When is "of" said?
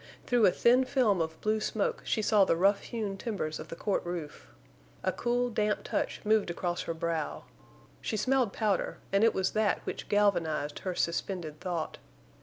1.21-1.39, 3.59-3.67